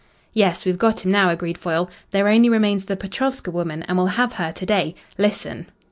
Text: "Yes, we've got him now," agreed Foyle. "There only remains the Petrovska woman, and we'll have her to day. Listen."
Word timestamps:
"Yes, 0.33 0.65
we've 0.65 0.79
got 0.79 1.05
him 1.05 1.11
now," 1.11 1.29
agreed 1.29 1.59
Foyle. 1.59 1.87
"There 2.09 2.27
only 2.27 2.49
remains 2.49 2.85
the 2.85 2.97
Petrovska 2.97 3.51
woman, 3.51 3.83
and 3.83 3.97
we'll 3.99 4.07
have 4.17 4.33
her 4.33 4.51
to 4.51 4.65
day. 4.65 4.95
Listen." 5.19 5.67